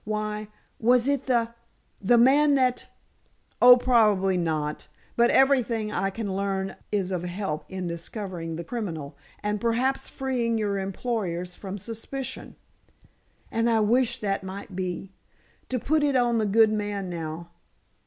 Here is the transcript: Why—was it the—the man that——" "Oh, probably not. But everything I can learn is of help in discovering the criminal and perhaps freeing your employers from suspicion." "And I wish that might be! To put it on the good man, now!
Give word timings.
Why—was 0.03 1.07
it 1.07 1.27
the—the 1.27 2.17
man 2.17 2.55
that——" 2.55 2.87
"Oh, 3.61 3.77
probably 3.77 4.35
not. 4.35 4.87
But 5.15 5.29
everything 5.29 5.91
I 5.91 6.09
can 6.09 6.35
learn 6.35 6.75
is 6.91 7.11
of 7.11 7.21
help 7.25 7.65
in 7.69 7.85
discovering 7.85 8.55
the 8.55 8.63
criminal 8.63 9.15
and 9.43 9.61
perhaps 9.61 10.09
freeing 10.09 10.57
your 10.57 10.79
employers 10.79 11.53
from 11.53 11.77
suspicion." 11.77 12.55
"And 13.51 13.69
I 13.69 13.79
wish 13.81 14.17
that 14.21 14.43
might 14.43 14.75
be! 14.75 15.11
To 15.69 15.77
put 15.77 16.01
it 16.03 16.15
on 16.15 16.39
the 16.39 16.47
good 16.47 16.71
man, 16.73 17.07
now! 17.07 17.51